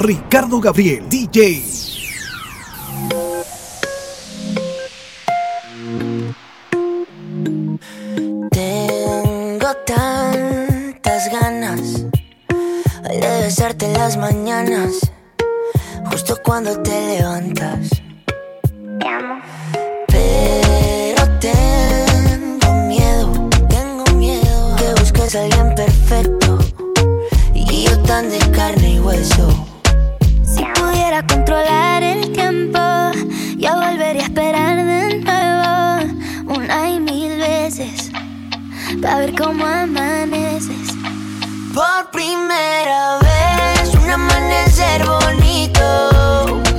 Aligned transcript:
Ricardo 0.00 0.62
Gabriel, 0.62 1.06
DJ. 1.10 1.62
Tengo 8.50 9.74
tantas 9.84 11.30
ganas 11.30 12.06
de 13.10 13.40
besarte 13.42 13.84
en 13.84 13.92
las 13.92 14.16
mañanas, 14.16 15.12
justo 16.10 16.38
cuando 16.42 16.80
te 16.80 17.18
levantas. 17.18 17.90
Te 19.00 19.06
amo. 19.06 19.42
Pero 20.08 21.28
tengo 21.40 22.86
miedo, 22.86 23.50
tengo 23.68 24.04
miedo 24.16 24.76
que 24.78 24.98
busques 24.98 25.34
a 25.34 25.42
alguien 25.42 25.74
perfecto 25.74 26.58
y 27.52 27.84
yo 27.84 27.98
tan 28.04 28.30
de 28.30 28.38
carne 28.50 28.94
y 28.94 28.98
hueso 28.98 29.69
controlar 31.26 32.02
el 32.02 32.32
tiempo. 32.32 32.78
Yo 33.56 33.74
volvería 33.74 34.22
a 34.22 34.26
esperar 34.26 34.76
de 34.76 35.18
nuevo 35.20 36.54
una 36.56 36.90
y 36.90 37.00
mil 37.00 37.38
veces 37.38 38.10
para 39.02 39.18
ver 39.18 39.34
cómo 39.34 39.64
amaneces. 39.64 40.94
Por 41.74 42.10
primera 42.10 43.18
vez, 43.18 43.94
un 43.94 44.10
amanecer 44.10 45.04
bonito. 45.06 46.69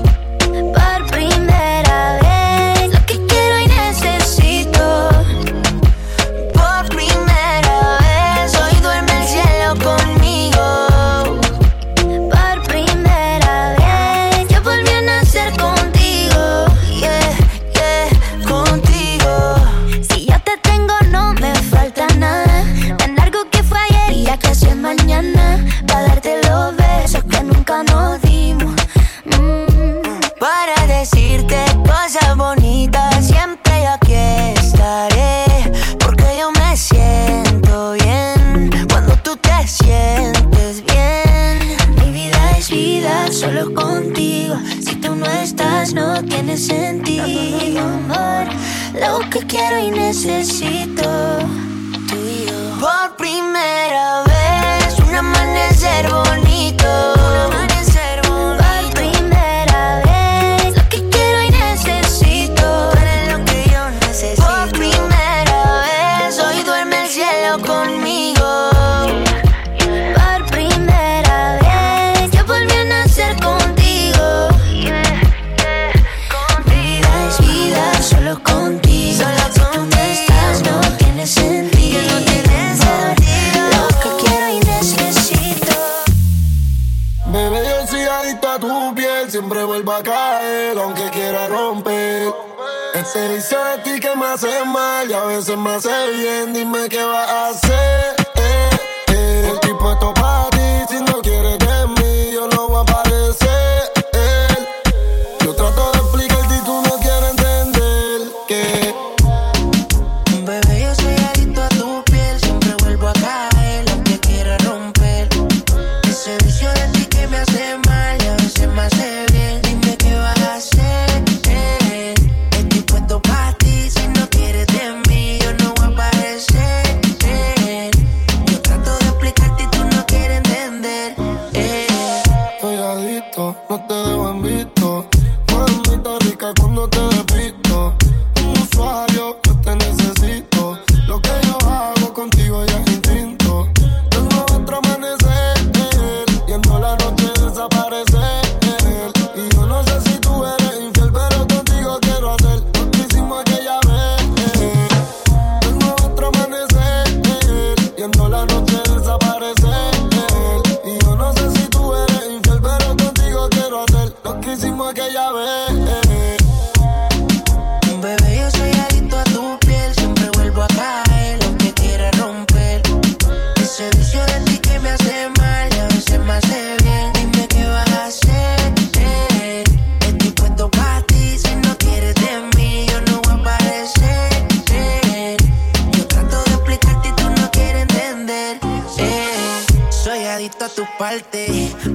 Caracteriza 93.13 93.57
de 93.65 93.77
ti 93.79 93.99
que 93.99 94.15
me 94.15 94.25
hace 94.25 94.63
mal 94.63 95.09
y 95.09 95.13
a 95.13 95.23
veces 95.25 95.57
me 95.57 95.71
hace 95.71 95.89
bien. 96.11 96.53
Dime 96.53 96.87
qué 96.87 97.03
vas 97.03 97.29
a 97.29 97.47
hacer. 97.49 98.15
Eh, 98.35 98.69
eh, 99.09 99.51
el 99.51 99.59
tipo 99.59 99.89
de 99.89 99.99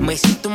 Me 0.07 0.17
siento 0.17 0.46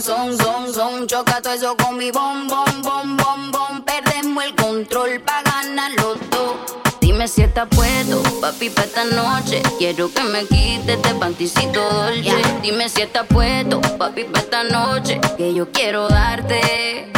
son, 0.00 0.38
son, 0.38 0.72
son. 0.72 1.06
Choca 1.06 1.40
todo 1.42 1.52
eso 1.52 1.76
con 1.76 1.96
mi 1.96 2.10
bom, 2.10 2.46
bom, 2.48 2.82
bom, 2.82 3.16
bom, 3.16 3.50
bom. 3.50 3.84
Perdemos 3.84 4.44
el 4.44 4.54
control 4.54 5.20
pa' 5.20 5.42
ganar 5.42 5.90
los. 5.92 6.18
Dime 7.00 7.28
si 7.28 7.42
estás 7.42 7.68
puesto, 7.68 8.22
papi, 8.40 8.70
pa' 8.70 8.82
esta 8.82 9.04
noche. 9.04 9.62
Quiero 9.78 10.12
que 10.12 10.22
me 10.22 10.44
quites 10.46 10.96
este 10.96 11.14
panticito 11.14 11.80
dolce. 11.80 12.22
Yeah. 12.22 12.60
Dime 12.62 12.88
si 12.88 13.02
estás 13.02 13.26
puesto, 13.26 13.80
papi, 13.98 14.24
pa' 14.24 14.38
esta 14.38 14.64
noche. 14.64 15.20
Que 15.36 15.52
yo 15.52 15.70
quiero 15.70 16.08
darte. 16.08 17.12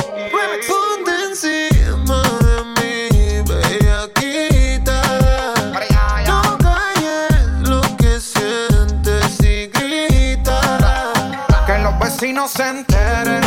si 12.25 12.33
no 12.33 12.49
se 12.49 12.67
enteren. 12.67 13.43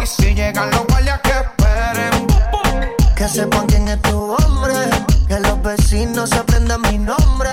Y 0.00 0.06
si 0.06 0.34
llegan 0.34 0.70
los 0.70 0.86
guardias 0.86 1.20
que 1.22 1.30
esperen. 1.30 2.26
Que 3.16 3.26
sepan 3.26 3.66
quién 3.66 3.88
es 3.88 4.00
tu 4.02 4.36
hombre. 4.36 4.74
Que 5.26 5.40
los 5.40 5.60
vecinos 5.60 6.30
se 6.30 6.36
aprendan 6.36 6.80
mi 6.82 6.98
nombre. 6.98 7.50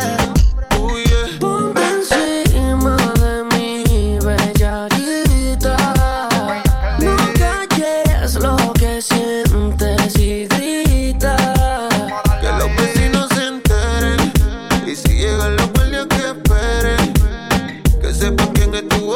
Oh, 0.77 0.93
Uy. 0.93 1.03
Ponte 1.39 1.81
encima 1.81 2.95
de 3.23 3.43
mí, 3.51 4.19
bellaquita. 4.23 5.77
No 6.99 7.15
calles 7.39 8.35
lo 8.35 8.55
que 8.73 9.01
sientes 9.01 10.15
y. 10.15 10.47
Que 12.41 12.51
los 12.59 12.75
vecinos 12.75 13.27
se 13.33 13.47
enteren. 13.47 14.33
Y 14.85 14.95
si 14.95 15.09
llegan 15.21 15.55
los 15.55 15.71
guardias 15.73 16.05
que 16.05 16.23
esperen. 16.35 17.13
Que 17.99 18.13
sepan 18.13 18.47
quién 18.53 18.75
es 18.75 18.87
tu 18.89 18.95
hombre. 18.97 19.10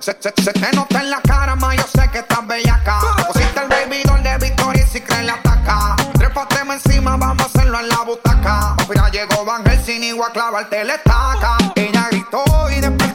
Se, 0.00 0.16
se, 0.18 0.32
se, 0.42 0.52
te 0.54 0.72
nota 0.74 0.98
en 1.00 1.10
la 1.10 1.20
cara, 1.20 1.54
ma, 1.56 1.74
yo 1.74 1.82
sé 1.82 2.08
que 2.10 2.20
estás 2.20 2.46
bellaca. 2.46 3.00
Pusiste 3.26 3.60
el 3.60 3.68
baby 3.68 4.02
doll 4.04 4.22
de 4.22 4.38
Victoria 4.38 4.82
y 4.82 4.88
si 4.88 5.00
creen 5.02 5.26
la 5.26 5.34
ataca. 5.34 5.94
Trépateme 6.14 6.74
encima, 6.74 7.18
vamos 7.18 7.42
a 7.42 7.44
hacerlo 7.44 7.80
en 7.80 7.88
la 7.90 7.98
butaca. 8.06 8.76
Mira, 8.88 9.10
llegó 9.10 9.44
Van 9.44 9.62
Helsing 9.62 10.02
y 10.02 10.12
voy 10.12 10.24
a 10.26 10.32
clavarte 10.32 10.84
la 10.84 10.94
estaca. 10.94 11.58
Ella 11.76 12.08
gritó 12.10 12.42
y 12.70 12.80
después 12.80 13.09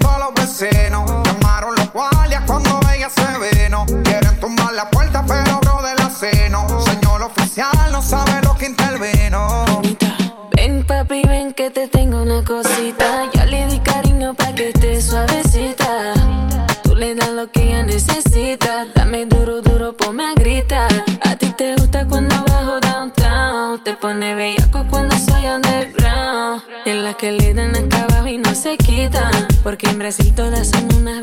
que 27.26 27.32
le 27.32 27.56
dan 27.56 27.76
acá 27.76 28.04
abajo 28.04 28.28
y 28.28 28.38
no 28.38 28.54
se 28.54 28.78
quitan. 28.78 29.32
Porque 29.64 29.90
en 29.90 29.98
Brasil 29.98 30.32
todas 30.36 30.68
son 30.68 30.94
una 30.94 31.15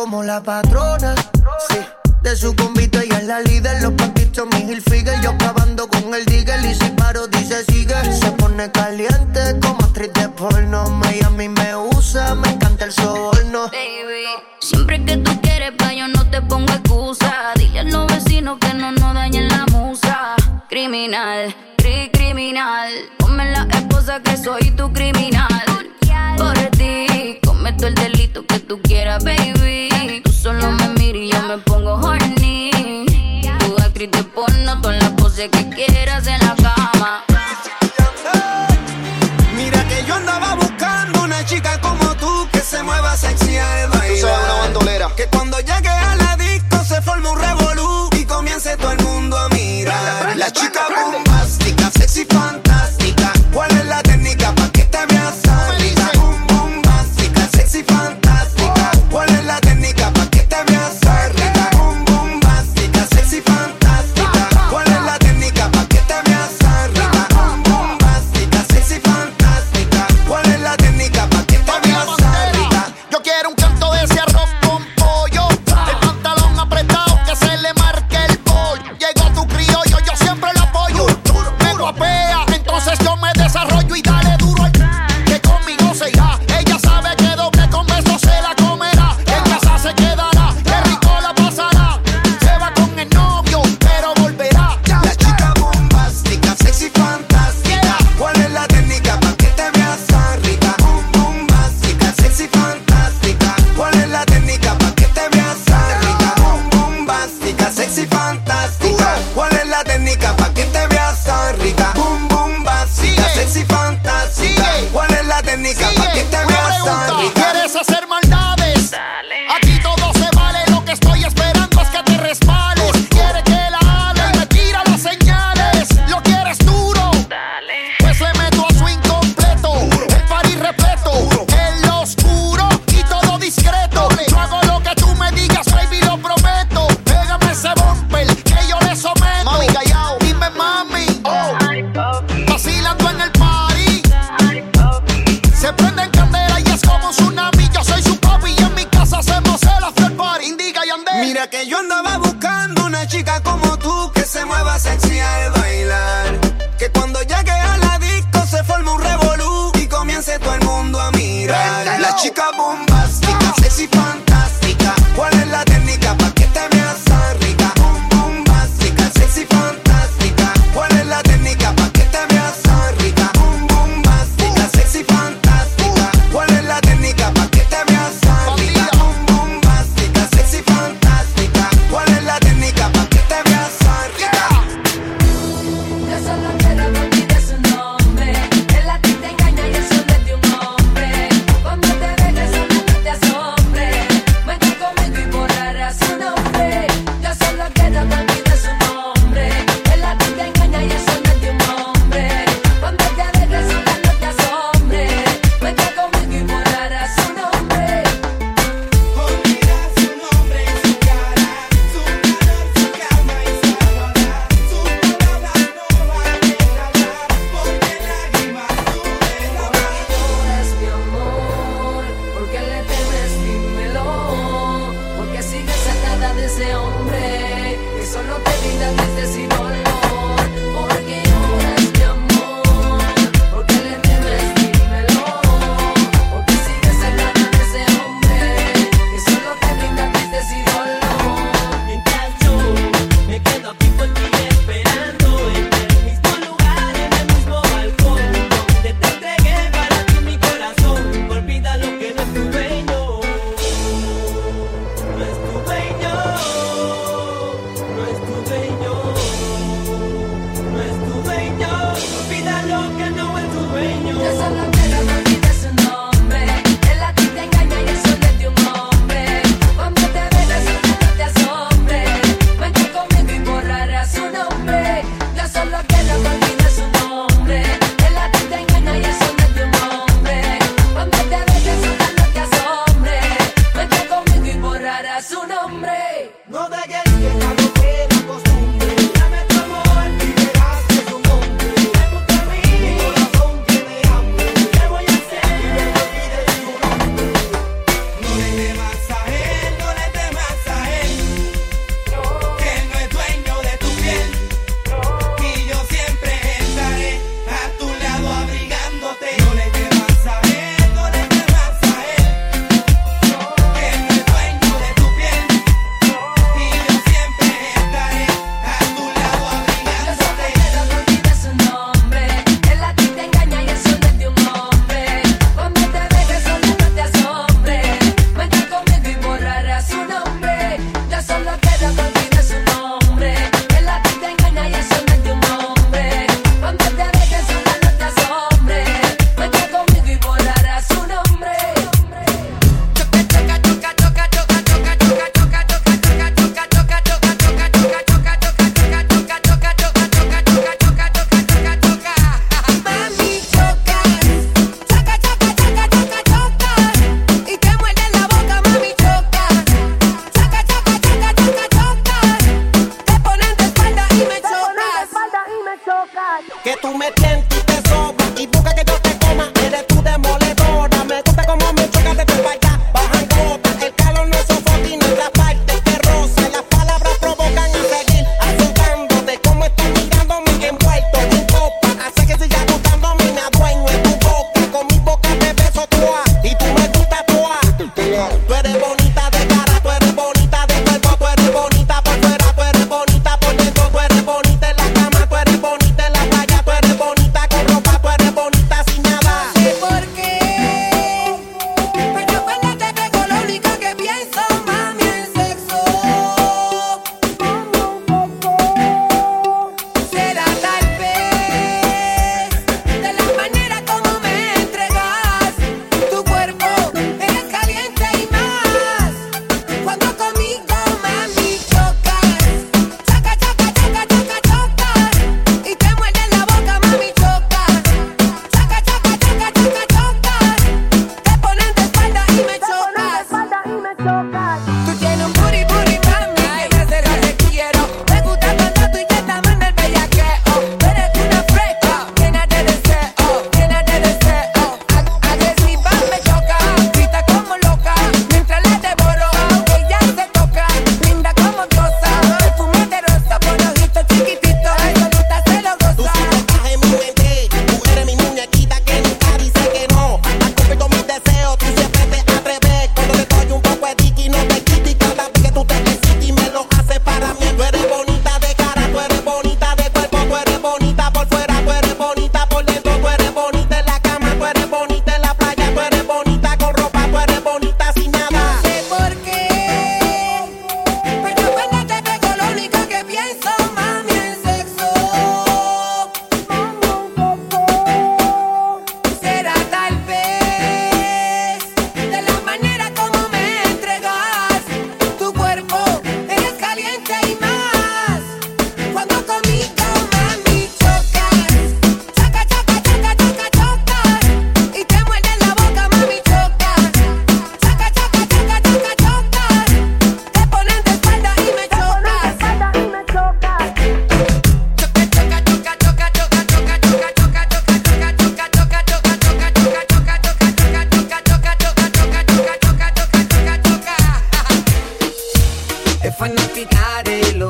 como 0.00 0.22
la 0.22 0.40
patrona. 0.42 0.79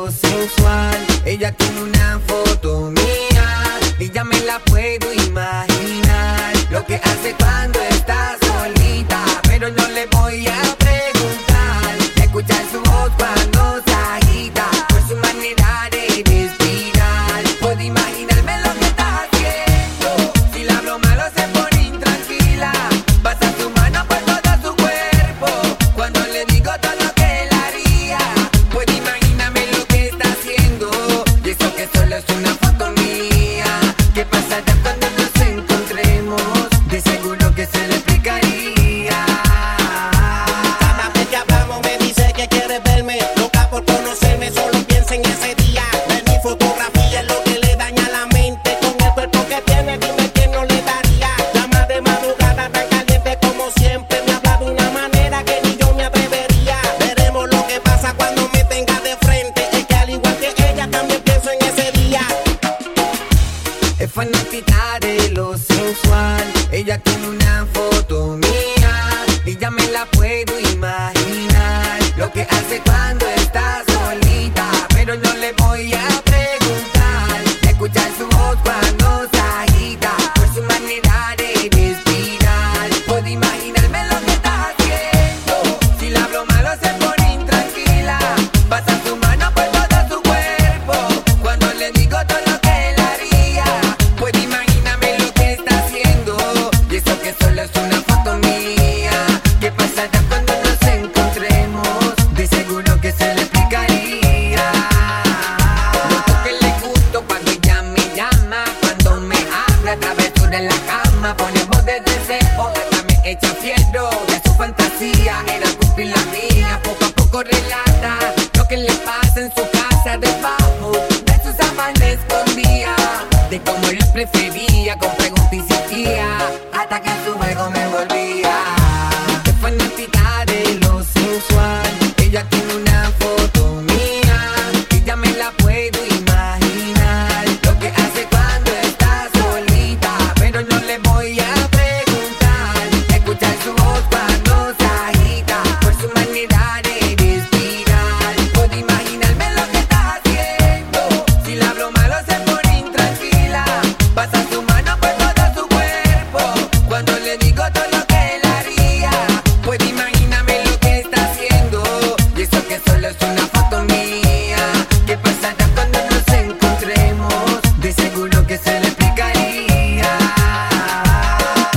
sensual. 0.09 0.97
Ella 1.25 1.53
tiene 1.53 1.83
una 1.83 2.21
forma 2.27 2.50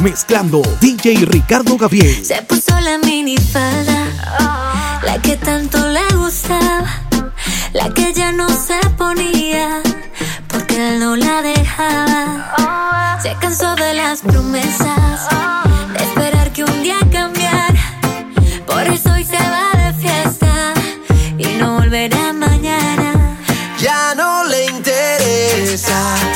mezclando 0.04 0.62
DJ 0.82 1.26
Ricardo 1.26 1.78
Gabriel. 1.78 2.26
Se 2.26 2.42
puso 2.44 2.78
la 2.82 2.98
minifalda, 2.98 4.06
oh. 4.42 5.06
la 5.06 5.22
que 5.22 5.38
tanto 5.38 5.78
le 5.88 6.06
gustaba, 6.16 6.86
la 7.72 7.90
que 7.94 8.12
ya 8.14 8.34
no 8.34 8.50
se 8.50 8.78
ponía, 8.98 9.82
porque 10.50 10.76
él 10.76 11.00
no 11.00 11.16
la 11.16 11.42
dejaba. 11.42 13.18
Se 13.24 13.34
cansó 13.40 13.76
de 13.76 13.94
las 13.94 14.22
promesas, 14.22 15.30
de 15.98 16.04
esperar 16.04 16.52
que 16.52 16.66
un 16.66 16.84
día 16.84 17.00
cambiara, 17.10 17.84
por 18.68 18.86
eso 18.86 19.14
hoy 19.14 19.24
se 19.24 19.38
va 19.38 19.72
de 19.86 19.94
fiesta 19.94 20.74
y 21.38 21.46
no 21.60 21.78
volverá 21.78 22.34
mañana. 22.34 23.38
Ya 23.80 24.14
no 24.16 24.44
le 24.44 24.66
interesa 24.66 26.33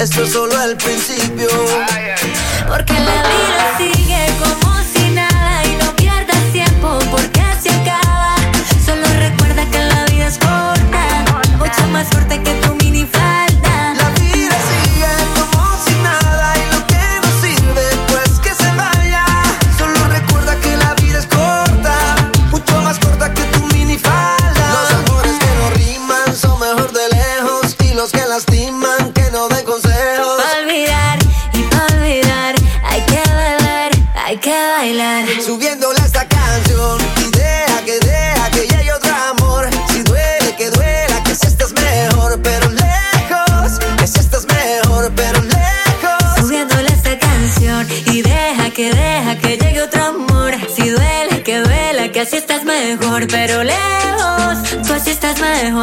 Esto 0.00 0.24
es 0.24 0.32
solo 0.32 0.62
el 0.62 0.76
principio. 0.76 1.48
Porque 2.68 2.92
la 2.94 3.22
vida 3.22 3.78
sigue 3.78 4.26
como 4.38 4.74
si 4.82 5.10
nada 5.10 5.64
y 5.64 5.76
no 5.82 5.94
pierdas 5.96 6.52
tiempo 6.52 6.98
porque 7.10 7.42
se 7.62 7.70
acaba. 7.70 8.34
Solo 8.84 9.06
recuerda 9.18 9.64
que 9.70 9.78
la 9.78 10.04
vida 10.06 10.26
es 10.26 10.38
corta, 10.38 11.24
mucha 11.58 11.86
más 11.88 12.08
suerte 12.08 12.42
que 12.42 12.54
tú 12.54 12.74
mismo. 12.74 12.83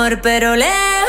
pero 0.10 0.56
le 0.56 1.01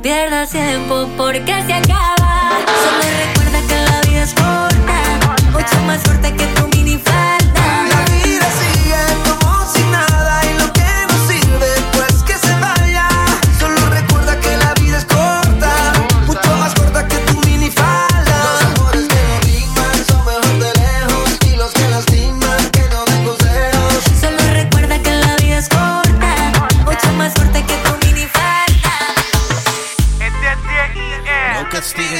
no 0.00 0.02
pierdas 0.02 0.50
tiempo 0.50 1.08
porque 1.16 1.52
se 1.66 1.72
acaba. 1.74 2.58
Solo 2.82 3.02
recuerda 3.26 3.60
que 3.68 3.74
la 3.74 4.00
vida 4.08 4.22
es 4.22 4.34
corta, 4.34 5.50
mucho 5.52 5.80
más 5.86 6.02
corta 6.02 6.29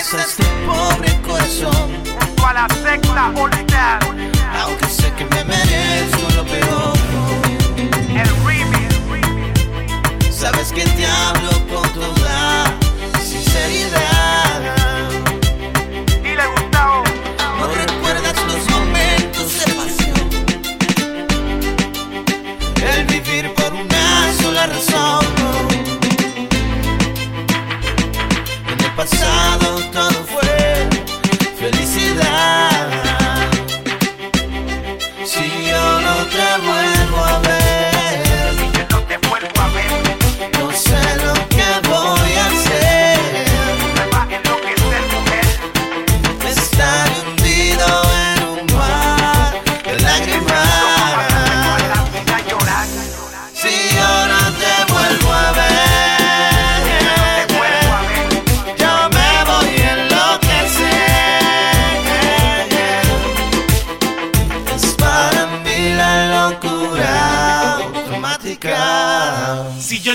sense. 0.02 0.49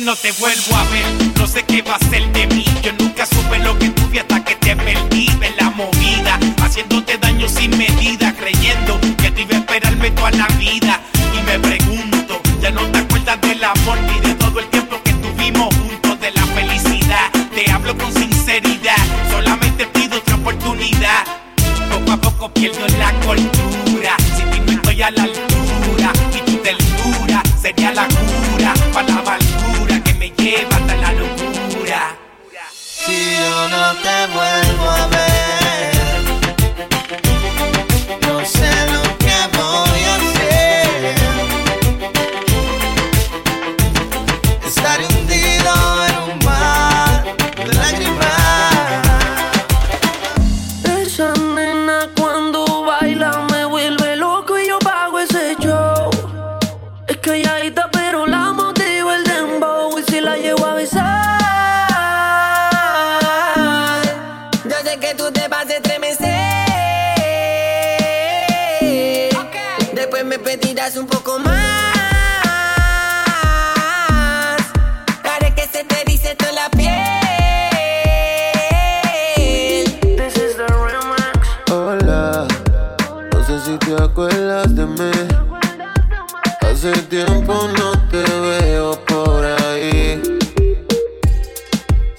no 0.06 0.16
te 0.16 0.32
vuelvo 0.34 0.76
a 0.76 0.84
ver. 0.92 1.06
No 1.40 1.48
sé 1.48 1.64
qué 1.64 1.82
va 1.82 1.96
a 1.96 2.00
ser 2.10 2.32
de 2.32 2.46
mí. 2.48 2.64
Yo 2.84 2.92
nunca 2.94 3.26
supe 3.26 3.58
lo 3.60 3.78
que 3.80 3.90
tuve 3.90 4.20
hasta 4.20 4.44
que 4.44 4.56
te 4.56 4.76
perdí 4.76 5.28
de 5.40 5.50
la 5.60 5.72
movida. 5.72 6.40
Haciéndote 6.62 7.18
daño 7.18 7.50
sin 7.50 7.76
medida, 7.76 8.32
creyendo 8.36 9.00
que 9.18 9.32
te 9.32 9.42
iba 9.42 9.56
a 9.56 9.60
esperarme 9.60 10.12
toda 10.12 10.32
la 10.32 10.48
vida. 10.60 11.02
Y 11.34 11.42
me 11.42 11.60
pregunto, 11.60 12.40
ya 12.62 12.70
no 12.70 12.82
te 12.92 13.00
acuerdas 13.00 13.42
del 13.42 13.64
amor 13.64 13.98
ni 14.02 14.25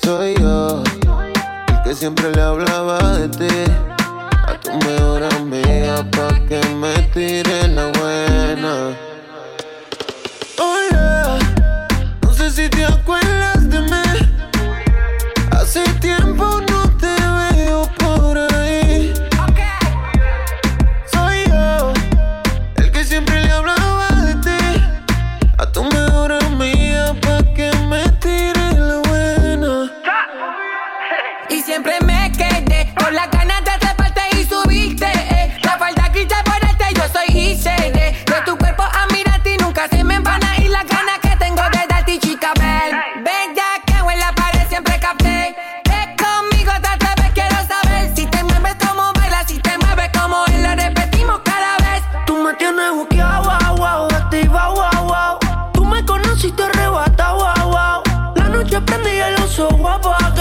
soy 0.07 0.35
yo, 0.39 0.85
el 1.67 1.83
que 1.83 1.93
siempre 1.93 2.31
le 2.31 2.41
hablaba 2.41 3.17
de 3.19 3.29
ti. 3.29 3.55
A 4.47 4.55
tu 4.61 4.71
mejor 4.87 5.25
amiga 5.35 5.97
pa' 6.13 6.39
que 6.49 6.61
me 6.81 6.95
tiren 7.13 7.77
agua 7.77 7.96
Te 56.53 56.63
arrebatas 56.63 57.33
wow 57.33 57.71
wow, 57.71 58.03
la 58.37 58.49
noche 58.49 58.81
prendí 58.81 59.11
el 59.11 59.35
oso 59.43 59.69
guapo 59.77 60.11
a. 60.11 60.33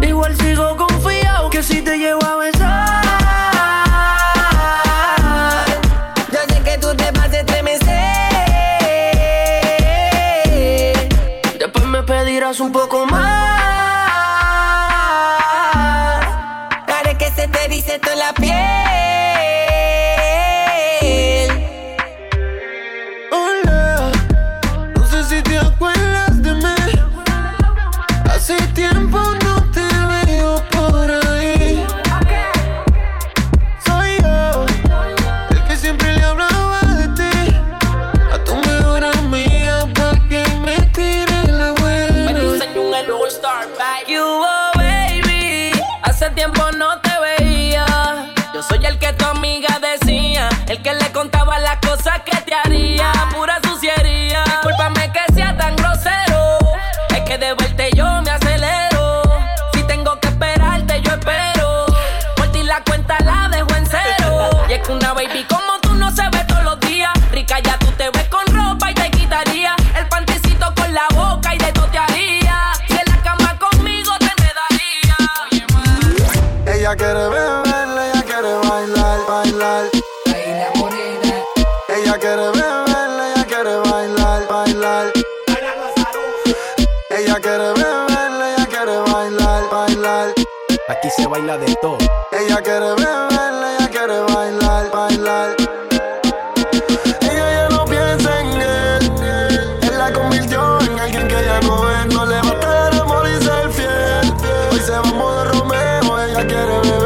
Igual 0.00 0.36
sigo 0.36 0.76
confiado 0.76 1.50
que 1.50 1.62
si 1.62 1.82
te 1.82 1.98
llego 1.98 2.24
a 2.24 2.36
besar, 2.36 3.04
yo 6.30 6.38
sé 6.48 6.62
que 6.62 6.78
tú 6.78 6.94
te 6.94 7.10
vas 7.10 7.26
a 7.26 7.44
temblar. 7.44 7.64
Después 11.58 11.84
me 11.86 12.02
pedirás 12.02 12.60
un 12.60 12.70
poco 12.72 13.06
más. 13.06 13.13
I 106.44 106.46
get 106.46 106.68
away 106.68 107.03